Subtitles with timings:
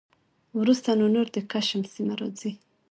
[0.59, 2.51] وروسته نو نور د کشم سیمه راخي